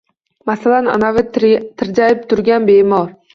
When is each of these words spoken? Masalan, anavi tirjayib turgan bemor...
Masalan, 0.49 0.87
anavi 0.93 1.23
tirjayib 1.35 2.25
turgan 2.33 2.67
bemor... 2.73 3.07